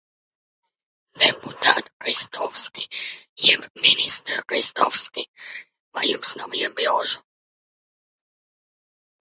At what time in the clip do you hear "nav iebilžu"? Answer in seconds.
6.41-7.23